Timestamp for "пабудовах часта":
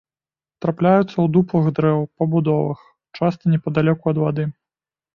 2.17-3.43